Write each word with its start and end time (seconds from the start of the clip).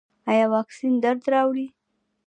ایا 0.31 0.45
واکسین 0.53 0.93
درد 1.03 1.23
راوړي؟ 1.33 1.67